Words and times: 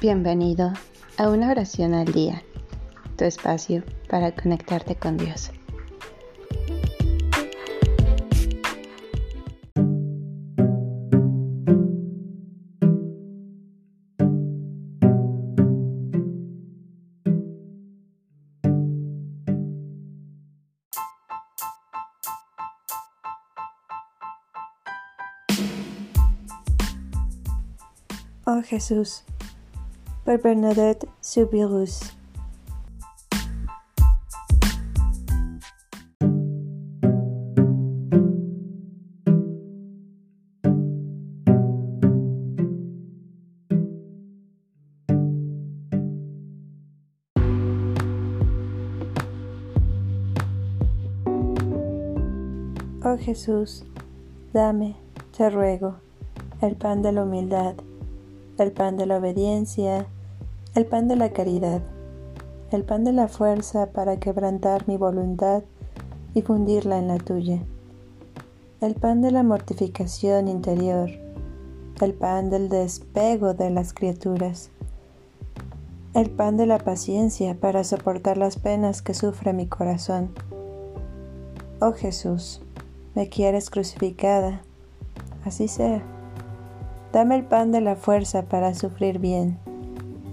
Bienvenido 0.00 0.72
a 1.16 1.28
una 1.28 1.50
oración 1.50 1.92
al 1.92 2.12
día, 2.12 2.44
tu 3.16 3.24
espacio 3.24 3.82
para 4.08 4.30
conectarte 4.30 4.94
con 4.94 5.16
Dios. 5.16 5.50
Oh 28.44 28.62
Jesús, 28.62 29.24
por 30.28 30.42
Bernadette. 30.42 31.08
Oh 53.02 53.16
Jesús, 53.16 53.82
dame, 54.52 54.94
te 55.34 55.48
ruego, 55.48 55.94
el 56.60 56.76
pan 56.76 57.00
de 57.00 57.12
la 57.12 57.22
humildad 57.22 57.76
el 58.62 58.72
pan 58.72 58.96
de 58.96 59.06
la 59.06 59.18
obediencia, 59.18 60.06
el 60.78 60.86
pan 60.86 61.08
de 61.08 61.16
la 61.16 61.30
caridad, 61.30 61.82
el 62.70 62.84
pan 62.84 63.02
de 63.02 63.10
la 63.10 63.26
fuerza 63.26 63.90
para 63.90 64.20
quebrantar 64.20 64.86
mi 64.86 64.96
voluntad 64.96 65.64
y 66.34 66.42
fundirla 66.42 66.98
en 66.98 67.08
la 67.08 67.18
tuya, 67.18 67.58
el 68.80 68.94
pan 68.94 69.20
de 69.20 69.32
la 69.32 69.42
mortificación 69.42 70.46
interior, 70.46 71.10
el 72.00 72.14
pan 72.14 72.48
del 72.48 72.68
despego 72.68 73.54
de 73.54 73.70
las 73.70 73.92
criaturas, 73.92 74.70
el 76.14 76.30
pan 76.30 76.56
de 76.56 76.66
la 76.66 76.78
paciencia 76.78 77.56
para 77.58 77.82
soportar 77.82 78.36
las 78.36 78.56
penas 78.56 79.02
que 79.02 79.14
sufre 79.14 79.52
mi 79.52 79.66
corazón. 79.66 80.30
Oh 81.80 81.92
Jesús, 81.92 82.62
me 83.16 83.28
quieres 83.28 83.68
crucificada, 83.68 84.62
así 85.44 85.66
sea. 85.66 86.04
Dame 87.12 87.34
el 87.34 87.44
pan 87.46 87.72
de 87.72 87.80
la 87.80 87.96
fuerza 87.96 88.44
para 88.44 88.76
sufrir 88.76 89.18
bien, 89.18 89.58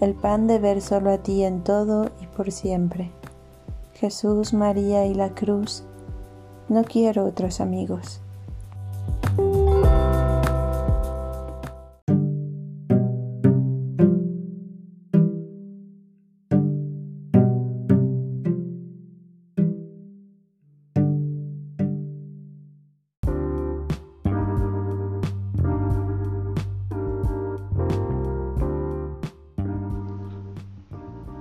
el 0.02 0.14
pan 0.14 0.48
de 0.48 0.60
ver 0.60 0.82
solo 0.82 1.12
a 1.12 1.18
ti 1.20 1.44
en 1.44 1.64
todo 1.64 2.12
y 2.22 2.28
por 2.28 2.52
siempre. 2.52 3.12
Jesús, 3.94 4.54
María 4.54 5.06
y 5.06 5.14
la 5.14 5.30
cruz, 5.30 5.84
no 6.68 6.84
quiero 6.84 7.26
otros 7.26 7.62
amigos. 7.62 8.22